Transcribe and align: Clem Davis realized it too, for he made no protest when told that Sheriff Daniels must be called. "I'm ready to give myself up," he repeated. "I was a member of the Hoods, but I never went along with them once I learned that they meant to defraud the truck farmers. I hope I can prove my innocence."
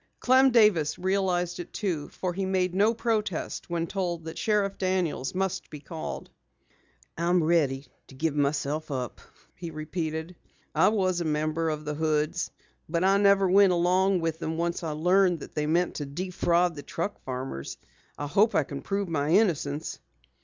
Clem 0.19 0.49
Davis 0.49 0.97
realized 0.97 1.59
it 1.59 1.71
too, 1.71 2.07
for 2.09 2.33
he 2.33 2.43
made 2.43 2.73
no 2.73 2.91
protest 2.91 3.69
when 3.69 3.85
told 3.85 4.23
that 4.25 4.35
Sheriff 4.39 4.79
Daniels 4.79 5.35
must 5.35 5.69
be 5.69 5.79
called. 5.79 6.31
"I'm 7.19 7.43
ready 7.43 7.85
to 8.07 8.15
give 8.15 8.35
myself 8.35 8.89
up," 8.89 9.21
he 9.53 9.69
repeated. 9.69 10.35
"I 10.73 10.87
was 10.89 11.21
a 11.21 11.23
member 11.23 11.69
of 11.69 11.85
the 11.85 11.93
Hoods, 11.93 12.49
but 12.89 13.03
I 13.03 13.17
never 13.17 13.47
went 13.47 13.73
along 13.73 14.21
with 14.21 14.39
them 14.39 14.57
once 14.57 14.81
I 14.81 14.89
learned 14.93 15.41
that 15.41 15.53
they 15.53 15.67
meant 15.67 15.93
to 15.97 16.07
defraud 16.07 16.73
the 16.73 16.81
truck 16.81 17.23
farmers. 17.23 17.77
I 18.17 18.25
hope 18.25 18.55
I 18.55 18.63
can 18.63 18.81
prove 18.81 19.07
my 19.07 19.29
innocence." 19.29 19.99